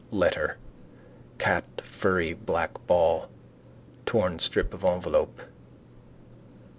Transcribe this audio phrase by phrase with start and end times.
[0.09, 0.57] Letter.
[1.37, 3.27] Cat furry black ball.
[4.07, 5.43] Torn strip of envelope.